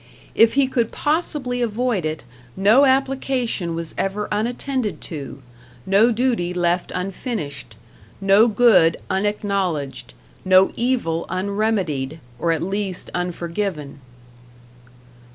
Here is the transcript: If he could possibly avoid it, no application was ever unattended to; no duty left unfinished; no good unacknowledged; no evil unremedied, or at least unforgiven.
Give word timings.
If 0.33 0.55
he 0.55 0.65
could 0.65 0.91
possibly 0.91 1.61
avoid 1.61 2.05
it, 2.05 2.23
no 2.57 2.85
application 2.85 3.75
was 3.75 3.93
ever 3.99 4.27
unattended 4.31 4.99
to; 5.01 5.43
no 5.85 6.11
duty 6.11 6.55
left 6.55 6.91
unfinished; 6.95 7.75
no 8.19 8.47
good 8.47 8.97
unacknowledged; 9.11 10.15
no 10.43 10.71
evil 10.75 11.27
unremedied, 11.29 12.19
or 12.39 12.51
at 12.51 12.63
least 12.63 13.11
unforgiven. 13.13 13.99